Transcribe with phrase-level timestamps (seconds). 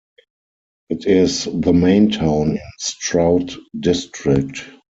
[0.89, 4.63] It is the main town in Stroud District.